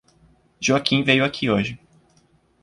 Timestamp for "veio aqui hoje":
1.03-1.79